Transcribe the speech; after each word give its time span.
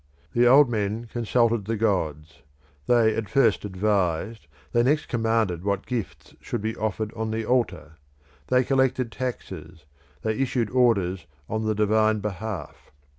The 0.33 0.47
old 0.47 0.67
men 0.67 1.05
consulted 1.05 1.65
the 1.65 1.77
gods 1.77 2.41
they 2.87 3.13
at 3.15 3.29
first 3.29 3.63
advised, 3.63 4.47
they 4.71 4.81
next 4.81 5.05
commanded 5.07 5.63
what 5.63 5.85
gifts 5.85 6.33
should 6.41 6.61
be 6.63 6.75
offered 6.75 7.13
on 7.13 7.29
the 7.29 7.45
altar. 7.45 7.97
They 8.47 8.63
collected 8.63 9.11
taxes, 9.11 9.85
they 10.23 10.39
issued 10.39 10.71
orders 10.71 11.27
on 11.47 11.67
the 11.67 11.75
divine 11.75 12.17
behalf. 12.17 12.89